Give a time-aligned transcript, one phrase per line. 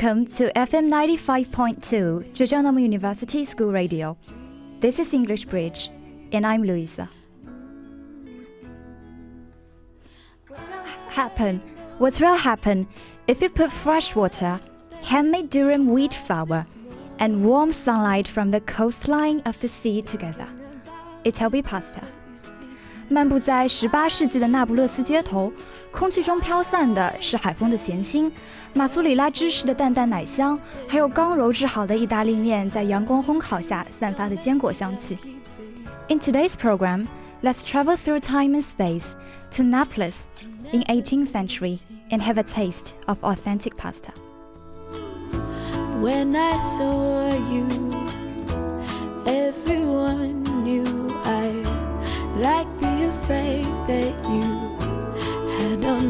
[0.00, 4.16] Welcome to FM 95.2 Zhejiang University School Radio.
[4.78, 5.90] This is English Bridge,
[6.30, 7.10] and I'm Louisa.
[11.08, 11.60] Happen.
[11.98, 12.86] What will happen
[13.26, 14.60] if you put fresh water,
[15.02, 16.64] handmade durum wheat flour,
[17.18, 20.46] and warm sunlight from the coastline of the sea together?
[21.24, 22.04] It'll be pasta.
[23.09, 25.51] 漫步在十八世纪的那不勒斯街头，
[25.91, 28.31] 空气中飘散的是海风的咸腥，
[28.73, 35.17] 马苏里拉芝士的淡淡奶香，还有刚揉制好的意大利面在阳光烘烤下散发的坚果香气。
[36.07, 37.07] In today's program,
[37.41, 39.11] let's travel through time and space
[39.51, 40.21] to Naples
[40.71, 41.79] in 18th century
[42.09, 44.11] and have a taste of authentic pasta.
[46.01, 47.91] When I saw you,
[49.25, 51.53] everyone knew I
[52.41, 52.86] liked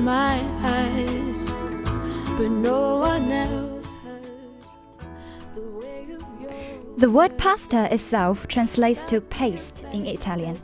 [0.05, 1.51] My eyes,
[2.37, 3.95] but no one else
[5.55, 5.71] the.
[6.97, 10.57] The word pasta itself translates to paste in Italian,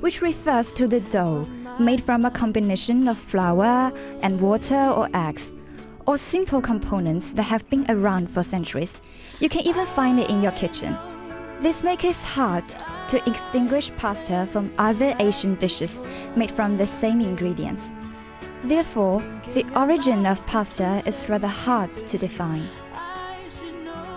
[0.00, 1.46] which refers to the dough
[1.78, 5.52] made from a combination of flour and water or eggs,
[6.06, 9.00] or simple components that have been around for centuries.
[9.38, 10.96] You can even find it in your kitchen.
[11.60, 12.64] This makes it hard
[13.08, 16.02] to extinguish pasta from other Asian dishes
[16.36, 17.92] made from the same ingredients.
[18.63, 19.21] Therefore,
[19.53, 22.63] the origin of pasta is rather hard to define.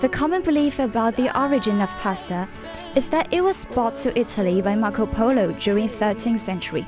[0.00, 2.46] The common belief about the origin of pasta
[2.94, 6.84] is that it was brought to Italy by Marco Polo during 13th century.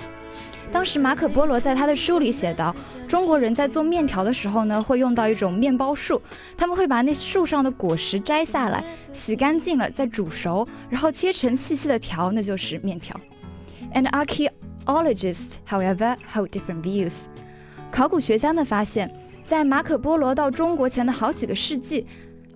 [0.73, 2.75] 当时马可波罗在他的书里写道，
[3.09, 6.23] 中国人在做面条的时候呢，会用到一种面包树，
[6.57, 13.15] 他们会把那树上的果实摘下来，洗干净了再煮熟，然后切成细细的条，那就是面条。
[13.93, 17.25] And archaeologists, however, hold different views.
[17.96, 19.10] 考古学家们发现，
[19.46, 22.06] 在马可波罗到中国前的好几个世纪，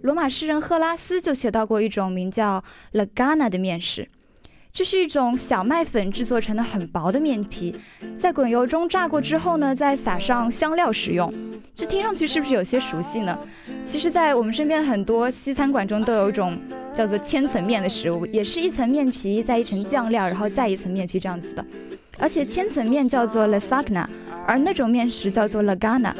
[0.01, 2.61] 罗马诗人赫拉斯就写到过一种名叫
[2.91, 4.05] lagana 的面食。
[4.73, 7.73] 这是一种小麦粉制作成的很薄的面皮，
[8.17, 11.33] 在滚油中炸过之后呢，再撒上香料食用。
[11.73, 13.39] 这听上去是不是有些熟悉呢？
[13.85, 16.59] 其实，在我们身边很多西餐馆中都有一种
[16.93, 21.65] 叫做千层面的食物，也是一层面皮，再一层酱料，然后再一层面皮这样子的。
[22.18, 24.06] 而且千层面叫做 lasagna，
[24.46, 26.12] 而那种面食叫做 lagana，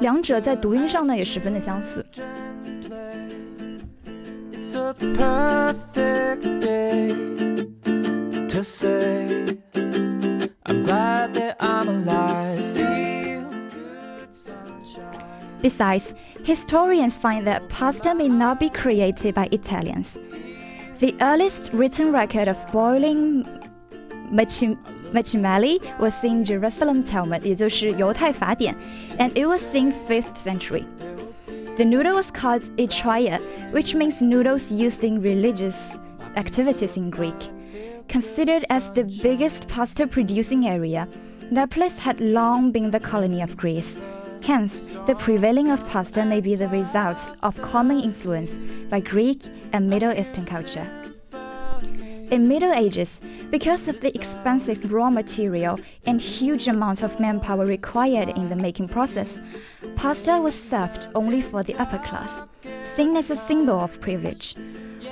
[0.00, 2.04] 两者在读音上呢也十分的相似。
[4.52, 7.14] It's a perfect day
[8.48, 9.58] to say
[10.64, 12.60] I'm glad that I'm alive.
[12.74, 15.60] Feel good sunshine.
[15.60, 20.16] Besides, historians find that pasta may not be created by Italians.
[21.00, 23.44] The earliest written record of boiling
[24.30, 24.78] machim-
[25.16, 28.74] machinelli was in Jerusalem Talmud, 也就是犹太法典,
[29.18, 30.84] and it was in 5th century.
[31.76, 33.40] The noodle was called etria,
[33.72, 35.96] which means noodles used in religious
[36.36, 37.50] activities in Greek.
[38.08, 41.08] Considered as the biggest pasta producing area,
[41.50, 43.98] Naples had long been the colony of Greece.
[44.42, 48.58] Hence, the prevailing of pasta may be the result of common influence
[48.90, 50.86] by Greek and Middle Eastern culture.
[52.30, 53.20] In Middle Ages,
[53.50, 58.88] because of the expensive raw material and huge amount of manpower required in the making
[58.88, 59.38] process,
[59.94, 62.40] pasta was served only for the upper class,
[62.96, 64.54] seen as a symbol of privilege.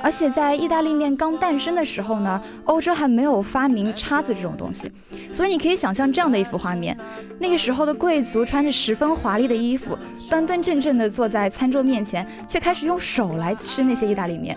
[0.03, 4.91] 而且在意大利面刚诞生的时候呢，欧洲还没有发明叉子这种东西，
[5.31, 6.97] 所以你可以想象这样的一幅画面：
[7.39, 9.99] 那个时候的贵族穿着十分华丽的衣服，
[10.31, 14.57] 端端正正地坐在餐桌面前，却开始用手来吃那些意大利面。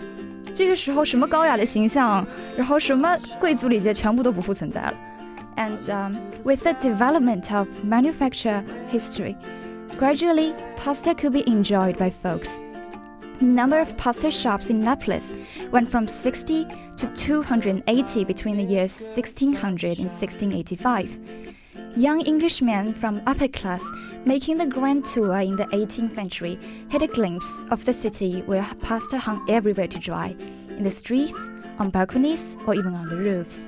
[0.58, 2.26] 这个时候，什么高雅的形象，
[2.56, 4.94] 然后什么贵族礼节，全部都不复存在了。
[5.56, 9.36] And um, with the development of manufacture history,
[9.98, 12.58] gradually pasta could be enjoyed by folks.
[13.40, 15.32] The number of pasta shops in Naples
[15.70, 16.66] went from 60
[16.96, 21.18] to 280 between the years 1600 and 1685.
[21.95, 23.83] Young Englishmen from upper class
[24.23, 26.59] making the grand tour in the 18th century
[26.89, 30.35] had a glimpse of the city where pasta hung everywhere to dry,
[30.69, 31.49] in the streets,
[31.79, 33.67] on balconies, or even on the roofs.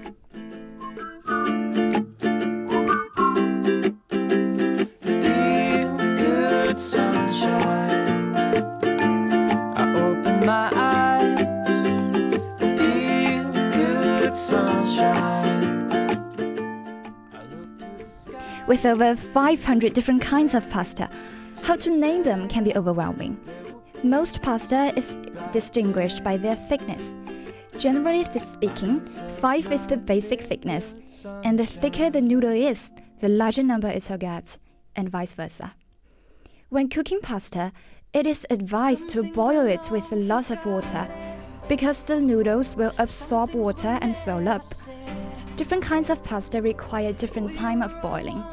[18.67, 21.09] With over 500 different kinds of pasta,
[21.63, 23.39] how to name them can be overwhelming.
[24.03, 25.17] Most pasta is
[25.51, 27.15] distinguished by their thickness.
[27.77, 30.95] Generally speaking, 5 is the basic thickness,
[31.43, 34.57] and the thicker the noodle is, the larger number it will get,
[34.95, 35.73] and vice versa.
[36.69, 37.71] When cooking pasta,
[38.13, 41.07] it is advised to boil it with a lot of water
[41.67, 44.63] because the noodles will absorb water and swell up.
[45.55, 48.43] Different kinds of pasta require different time of boiling.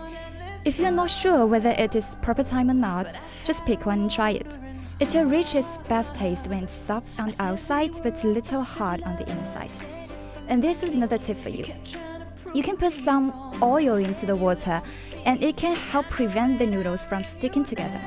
[0.65, 4.11] If you're not sure whether it is proper time or not, just pick one and
[4.11, 4.59] try it.
[5.01, 8.63] It will reach its best taste when it's soft on the outside but a little
[8.63, 9.71] hard on the inside.
[10.49, 11.65] And there's another tip for you.
[12.53, 14.83] You can put some oil into the water
[15.25, 18.01] and it can help prevent the noodles from sticking together.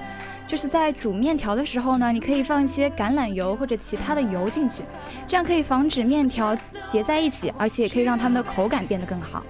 [0.51, 4.83] 就是在煮面条的时候呢，你可以放一些橄榄油或者其他的油进去，
[5.25, 6.53] 这样可以防止面条
[6.89, 9.45] 结在一起，而且也可以让它们的口感变得更好。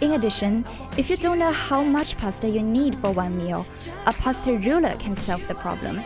[0.00, 0.64] In addition,
[0.96, 3.66] if you don't know how much pasta you need for one meal,
[4.04, 6.00] a pasta ruler can solve the problem.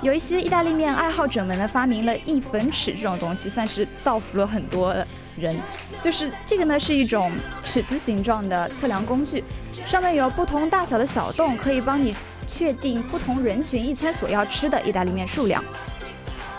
[0.00, 4.94] 有一些意大利面爱好者们呢，发明了一粉尺这种东西，算是造福了很多
[5.36, 5.56] 人。
[6.00, 7.32] 就是这个呢，是一种
[7.64, 12.14] 尺子形状的测量工具，上面有不同大小的小洞，可以帮你
[12.50, 15.62] 确定不同人群一餐所要吃的意大利面数量。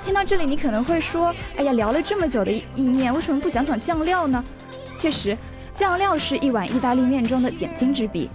[0.04, 4.44] 听到这里，你可能会说：“哎呀，聊了这么久的意面，为什么不讲讲酱料呢？”
[4.98, 5.38] 确实，
[5.74, 8.30] 酱料是一碗意大利面中的点睛之笔。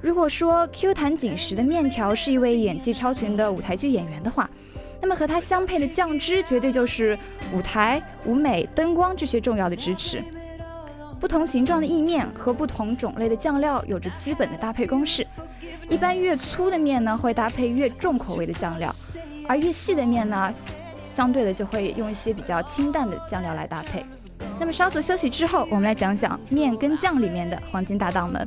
[0.00, 4.50] 如果说 Q 弹紧实的面条是一位演技超群的舞台剧演员的话，
[5.00, 7.16] 那么和它相配的酱汁绝对就是
[7.52, 10.22] 舞台、舞美、灯光这些重要的支持。
[11.24, 15.26] 不同形状的意面和不同种类的酱料有着基本的搭配公式。
[15.88, 18.94] 一般越粗的面呢，会搭配越重口味的酱料，
[19.48, 20.52] 而越细的面呢，
[21.10, 24.04] 相对的就会用一些比较清淡的酱料来搭配。
[24.60, 28.46] 那么稍作休息之后，我们来讲讲面跟酱里面的黄金搭档们。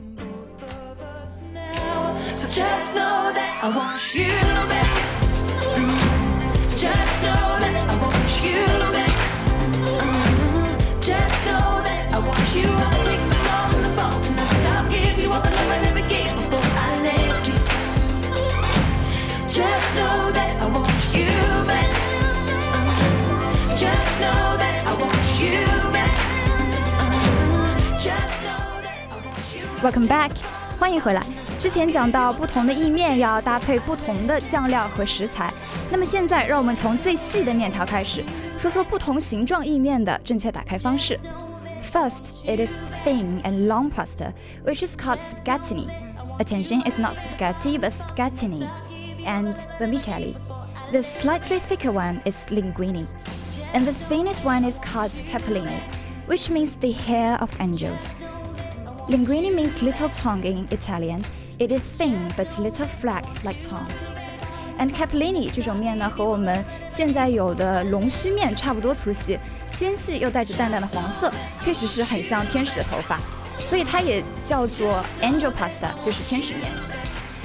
[29.82, 30.30] Welcome back，
[30.78, 31.22] 欢迎回来。
[31.58, 35.52] 之前讲到不同的意面要搭配不同的酱料和食材，
[35.90, 38.24] 那么现在让我们从最细的面条开始，
[38.58, 41.18] 说说不同形状意面的正确打开方式。
[41.92, 42.72] First, it is
[43.04, 44.32] thin and long pasta,
[44.64, 45.86] which is called spaghetti.
[46.38, 48.66] Attention, it's not spaghetti but spaghetti
[49.26, 50.34] and vermicelli.
[50.90, 53.06] The slightly thicker one is linguine,
[53.74, 55.80] and the thinnest one is called capellini,
[56.26, 58.14] which means the hair of angels.
[59.09, 61.23] Linguini means little tongue in Italian.
[61.59, 64.03] It is thin but little flat like tongues.
[64.77, 69.39] And capellini 这种面呢，和我们现在有的龙须面差不多粗细，
[69.71, 73.17] 纤细又带着淡淡的黄色，确实是很像天使的头发，
[73.63, 76.65] 所以它也叫做 angel pasta，就是天使面。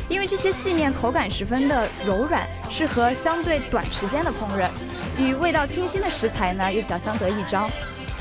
[0.09, 4.69] 因为这些细面口感十分的柔软，适合相对短时间的烹饪，
[5.17, 7.71] 与味道清新的食材呢又比较相得益彰。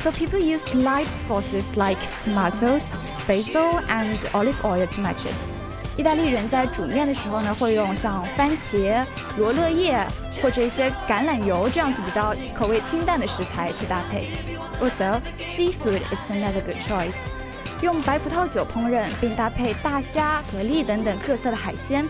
[0.03, 2.95] So people use light sauces like tomatoes,
[3.28, 5.45] basil, and olive oil to match it.
[5.95, 9.06] 意大利人在煮面的时候呢，会用像番茄、
[9.37, 10.04] 罗勒叶
[10.42, 14.30] 或者一些橄榄油这样子比较口味清淡的食材去搭配。
[14.81, 17.18] Also, seafood is another good choice.
[17.83, 22.07] 用白葡萄酒烹饪，并搭配大虾、蛤蜊等等各色的海鲜，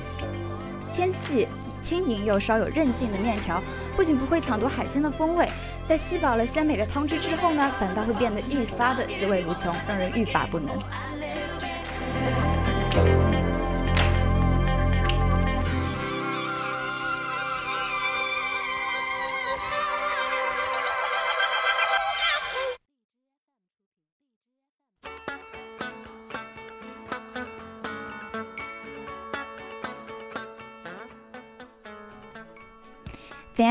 [0.90, 1.46] 纤细、
[1.82, 3.62] 轻盈又稍有韧劲的面条，
[3.98, 5.50] 不仅不会抢夺海鲜的风味。
[5.84, 10.78] 在吸饱了鲜美的汤汁之后呢，反倒会变得愈发的滋味无穷，让人欲罢不能。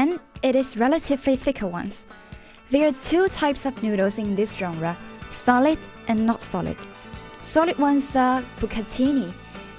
[0.01, 2.07] and it is relatively thicker ones.
[2.71, 4.97] There are two types of noodles in this genre
[5.31, 6.77] solid and not solid.
[7.41, 9.31] Solid ones are bucatini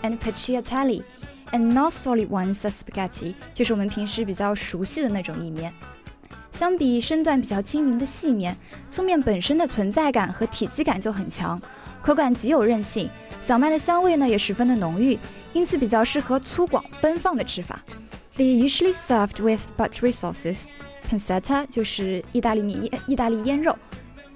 [0.03, 1.03] and perciatelli,
[1.51, 5.73] and not solid ones are spaghetti，就是我们平时比较熟悉的那种意面。
[6.51, 8.55] 相比身段比较轻盈的细面，
[8.89, 11.59] 粗面本身的存在感和体积感就很强，
[12.01, 13.09] 口感极有韧性，
[13.39, 15.17] 小麦的香味呢也十分的浓郁，
[15.53, 17.81] 因此比较适合粗犷奔放的吃法。
[18.36, 20.64] They are usually served with buttery sauces.
[21.08, 23.76] Pancetta 就是意大利米意大利腌肉，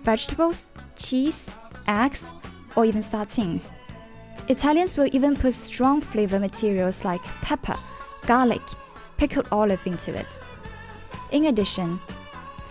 [0.04, 0.66] vegetables,
[0.96, 1.46] cheese,
[1.86, 2.20] eggs,
[2.74, 3.66] or even sardines.
[4.46, 7.76] Italians will even put strong flavor materials like pepper,
[8.26, 8.62] garlic,
[9.18, 10.40] pickled olive into it.
[11.30, 11.98] In addition,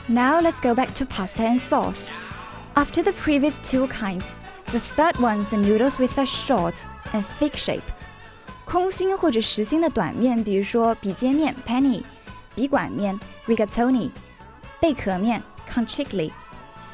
[0.10, 2.10] Now let's go back to pasta and sauce.
[2.74, 4.26] After the previous two kinds,
[4.72, 7.84] the third one's the noodles with a short and thick shape.
[8.66, 12.02] 空心或者实心的短面，比如说笔尖面 （penne）、
[12.56, 14.10] 笔管面 （rigatoni）、
[14.80, 16.32] 贝壳面 （conchiglie）、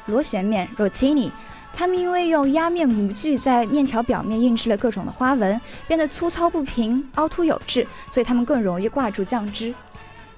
[0.04, 1.30] 螺旋面 （rotini）。
[1.72, 5.58] 它们因为用压面模具在面条表面印制了各种的花纹，
[5.88, 9.74] 变得粗糙不平、凹凸有致，所以它们更容易挂住酱汁。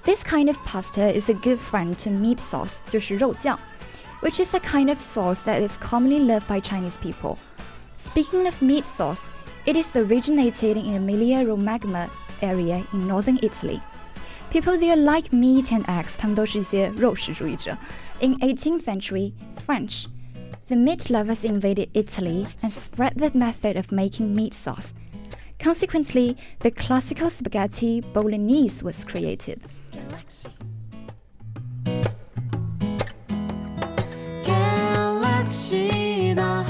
[0.04, 3.58] This kind of pasta is a good friend to meat sauce, 就是肉酱,
[4.20, 7.38] which is a kind of sauce that is commonly loved by Chinese people.
[7.96, 9.30] Speaking of meat sauce,
[9.66, 12.10] it is originated in Emilia-Romagna
[12.42, 13.80] area in northern Italy.
[14.50, 17.76] People there like meat and eggs, 他们都是一些肉食主义者.
[18.20, 19.32] In 18th century
[19.66, 20.06] French,
[20.68, 24.92] the meat lovers invaded Italy and spread the method of making meat sauce.
[25.58, 29.60] Consequently, the classical spaghetti bolognese was created.
[34.43, 36.63] 갤럭시 너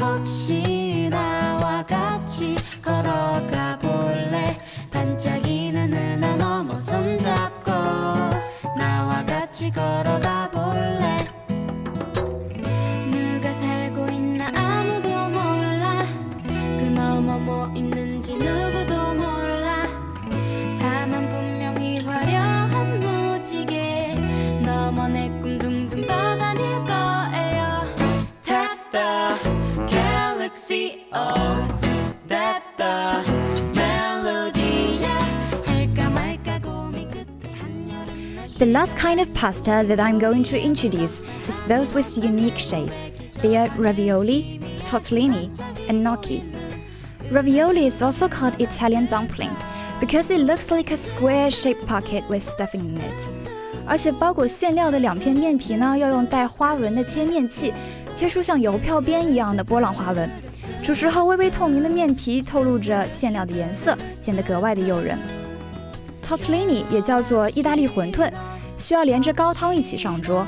[0.00, 4.60] 혹시 나와 같이 걸어가 볼래?
[4.90, 7.70] 반짝이는 은하 넘어 손잡고
[8.76, 10.50] 나와 같이 걸어가
[38.71, 42.99] last kind of pasta that I'm going to introduce is those with unique shapes.
[43.41, 45.49] They are ravioli, tortellini,
[45.87, 46.43] and gnocchi.
[47.31, 49.51] Ravioli is also called Italian dumpling
[49.99, 53.29] because it looks like a square-shaped pocket with stuffing in it.
[53.85, 57.73] 而且包裹馅料的两片面皮呢，要用带花纹的切面器
[58.13, 60.29] 切出像邮票边一样的波浪花纹。
[60.81, 65.17] 煮食后，微微透明的面皮透露着馅料的颜色，显得格外的诱人。
[66.21, 68.29] Tortellini 也叫做意大利馄饨，
[68.81, 70.45] 需要连着高汤一起上桌。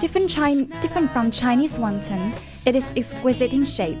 [0.00, 2.32] Different, Chin- different from Chinese wonton,
[2.64, 3.98] it is exquisite in shape.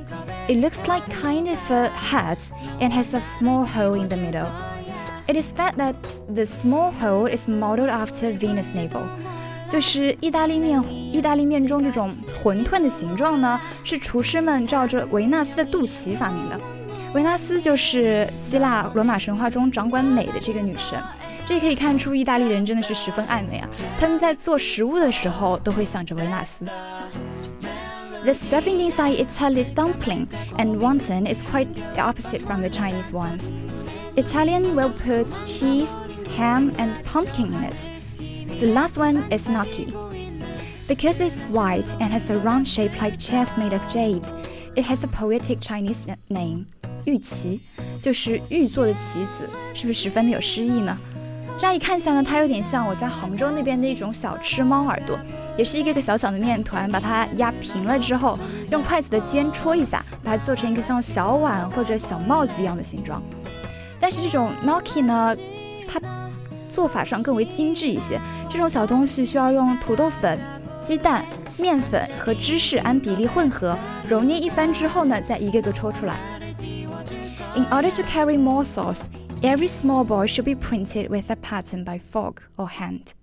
[0.48, 2.38] It looks like kind of a hat
[2.80, 4.48] and has a small hole in the middle.
[5.28, 5.94] It is said that
[6.34, 9.06] the small hole is modeled after Venus navel.
[9.68, 16.60] 就是意大利面，意大利面中这种馄饨的形状呢，是厨师们照着维纳斯的肚脐发明的。
[17.14, 21.00] 维纳斯就是希腊罗马神话中掌管美的这个女神，
[21.46, 23.68] 这可以看出意大利人真的是十分爱美啊！
[23.98, 26.64] 他们在做食物的时候都会想着维纳斯。
[28.24, 33.50] The stuffing inside Italian dumpling and wonton is quite the opposite from the Chinese ones.
[34.14, 35.90] Italian will put cheese,
[36.36, 37.90] ham, and pumpkin in it.
[38.60, 39.92] The last one is gnocchi.
[40.86, 44.26] Because it's white and has a round shape like chairs made of jade,
[44.76, 46.66] it has a poetic Chinese n- name.
[47.04, 47.60] 玉旗
[48.00, 50.96] 就是玉做的棋子，是不是十分的有诗意呢？
[51.57, 55.17] 乍一看下呢，它有点像我在杭州那边的一种小吃猫耳朵，
[55.57, 58.37] 也是一个个小小的面团，把它压平了之后，
[58.71, 63.21] 用筷子的尖戳一下，把它做成一个像小碗或者小帽子一样的形状。
[63.99, 65.35] 但是这种 gnocchi 呢，
[65.87, 65.99] 它
[66.69, 68.19] 做法上更为精致一些。
[68.47, 70.39] 这种小东西需要用土豆粉、
[70.83, 71.25] 鸡蛋、
[71.57, 73.75] 面粉和芝士按比例混合，
[74.07, 76.17] 揉捏一番之后呢，再一个个戳出来。
[77.55, 79.05] In order to carry more sauce,
[79.43, 83.13] every small ball should be printed with a pattern by fork or hand.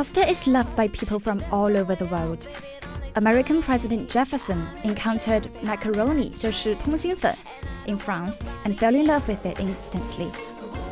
[0.00, 2.48] Pasta is loved by people from all over the world.
[3.16, 7.34] American President Jefferson encountered macaroni 就是通心粉
[7.86, 10.30] in France and fell in love with it instantly.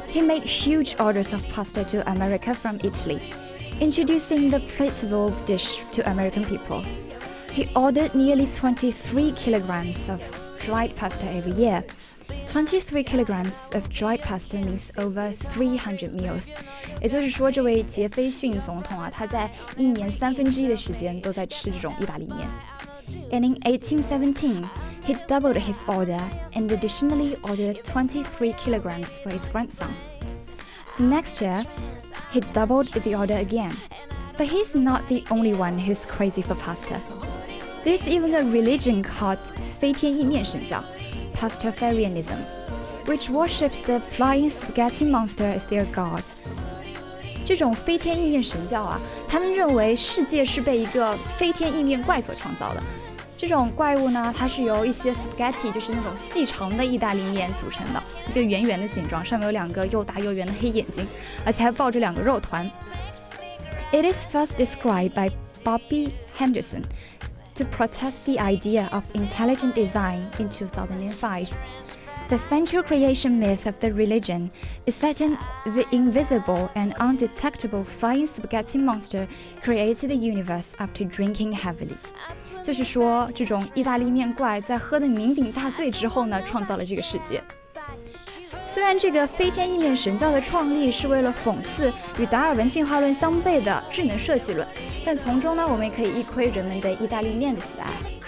[0.08, 3.32] He made huge orders of pasta to America from Italy,
[3.80, 6.82] introducing the plateable dish to American people.
[7.52, 10.22] He ordered nearly 23 kilograms of
[10.60, 11.84] dried pasta every year.
[12.46, 16.48] 23 kilograms of dried pasta means over 300 meals.
[17.02, 22.48] 也就是说，这位杰斐逊总统啊，他在一年三分之一的时间都在吃这种意大利面。
[23.30, 24.66] And in 1817,
[25.06, 26.22] he doubled his order
[26.54, 29.90] and additionally ordered 23 kilograms for his grandson.
[30.96, 31.66] The next year,
[32.32, 33.72] he doubled the order again.
[34.38, 36.98] But he's not the only one who's crazy for pasta.
[37.84, 39.38] There's even a religion called
[39.78, 40.82] 飞天意面神教
[41.38, 42.38] Pastafarianism,
[43.06, 46.22] which worships the flying spaghetti monster as their god.
[47.44, 52.82] 这种飞天意面神教啊，他们认为世界是被一个飞天意面怪所创造的。
[53.36, 61.06] 这种怪物呢，它是由一些 spaghetti，就是那种细长的意大利面组成的，一个圆圆的形状，上面有两个又大又圆的黑眼睛，
[61.44, 62.70] 而且还抱着两个肉团。
[63.92, 65.30] It is first described by
[65.62, 66.82] Bobby Henderson
[67.58, 71.48] to protest the idea of intelligent design in 2005.
[72.26, 74.50] The central creation myth of the religion
[74.86, 79.28] is that an the invisible and undetectable flying spaghetti monster
[79.62, 81.98] created the universe after drinking heavily.
[82.62, 87.42] 就是说，这种意大利面怪在喝得酩酊大醉之后呢，创造了这个世界。
[88.71, 94.65] 虽然这个飞天意念神教的创立是为了讽刺与达尔文进化论相悖的智能设计论，
[95.03, 98.18] 但从中呢，我们也可以一窥人们对意大利面的喜爱。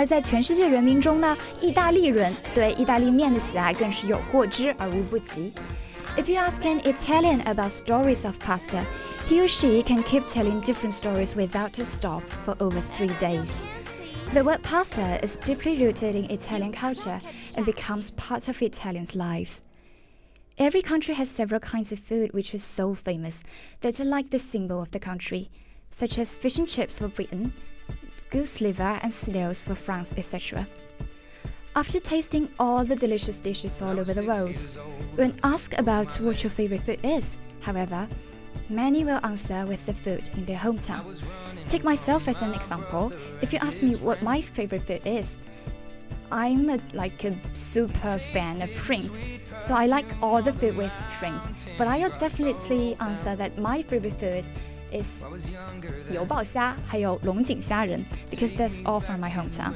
[0.00, 5.52] 而在全世界人民中呢，意大利人对意大利面的喜爱更是有过之而无不及。
[6.16, 8.84] If you ask an Italian about stories of pasta,
[9.28, 13.62] he or she can keep telling different stories without a stop for over three days.
[14.32, 17.20] The word pasta is deeply rooted in Italian culture
[17.56, 19.62] and becomes part of Italians' lives.
[20.58, 23.42] Every country has several kinds of food which are so famous
[23.82, 25.50] that are like the symbol of the country,
[25.90, 27.52] such as fish and chips for Britain,
[28.31, 30.65] goose liver and snails for France, etc.
[31.75, 34.59] After tasting all the delicious dishes all over the world,
[35.15, 38.07] when asked about what your favorite food is, however,
[38.69, 41.21] many will answer with the food in their hometown.
[41.65, 43.13] Take myself as an example.
[43.41, 45.37] If you ask me what my favorite food is,
[46.31, 49.13] I'm a, like a super fan of shrimp.
[49.61, 51.43] So I like all the food with shrimp.
[51.77, 54.45] But I'll definitely answer that my favorite food
[54.92, 55.24] is
[56.10, 59.74] 油爆虾还有龙井虾仁 because that's all from my hometown.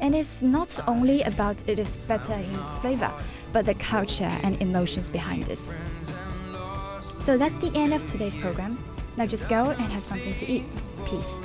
[0.00, 3.12] And it's not only about it is better in flavor,
[3.52, 5.60] but the culture and emotions behind it.
[7.24, 8.78] So that's the end of today's program.
[9.16, 10.64] Now just go and have something to eat.
[11.04, 11.40] Peace.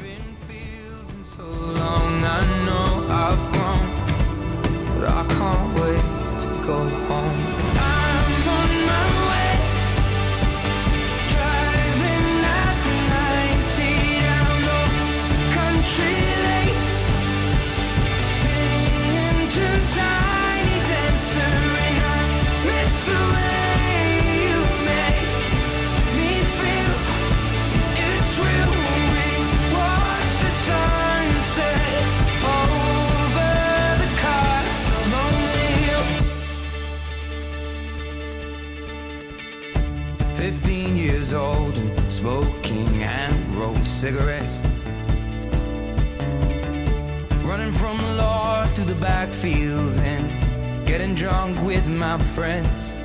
[48.93, 52.97] The backfields and getting drunk with my friends.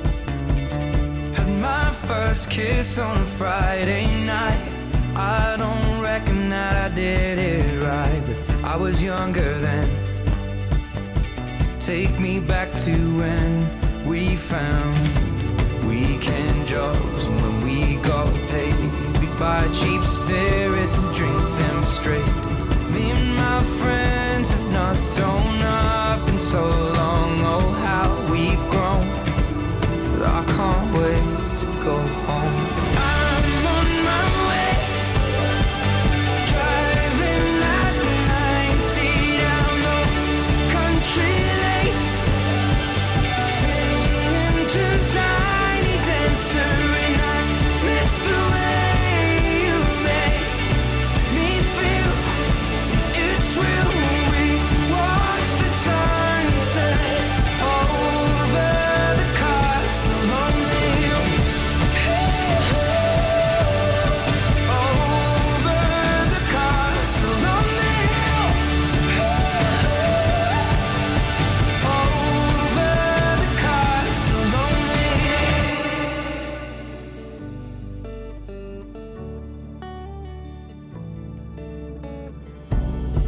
[1.36, 4.72] Had my first kiss on a Friday night.
[5.14, 9.88] I don't reckon that I did it right, but I was younger then.
[11.80, 14.98] Take me back to when we found
[15.88, 18.78] weekend jobs and when we got paid.
[19.20, 22.57] We'd buy cheap spirits and drink them straight.
[22.92, 27.32] Me and my friends have not thrown up in so long.
[27.44, 29.06] Oh, how we've grown.
[30.10, 31.96] But I can't wait to go
[32.26, 32.67] home.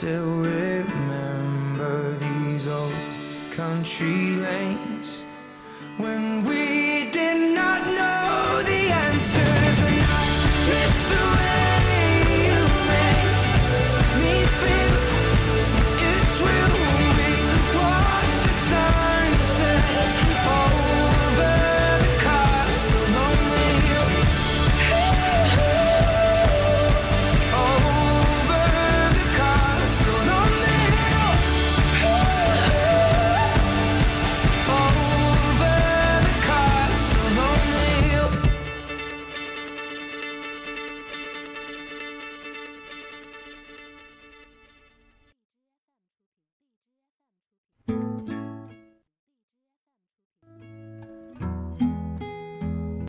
[0.00, 2.94] still remember these old
[3.50, 4.29] country